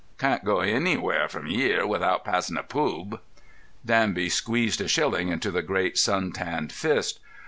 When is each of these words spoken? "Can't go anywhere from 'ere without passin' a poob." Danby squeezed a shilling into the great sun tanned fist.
"Can't 0.17 0.43
go 0.43 0.61
anywhere 0.61 1.27
from 1.27 1.45
'ere 1.47 1.85
without 1.85 2.25
passin' 2.25 2.57
a 2.57 2.63
poob." 2.63 3.19
Danby 3.85 4.29
squeezed 4.29 4.81
a 4.81 4.87
shilling 4.87 5.29
into 5.29 5.51
the 5.51 5.61
great 5.61 5.95
sun 5.95 6.31
tanned 6.31 6.71
fist. 6.71 7.19